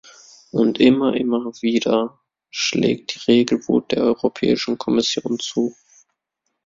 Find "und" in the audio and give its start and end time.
0.49-0.79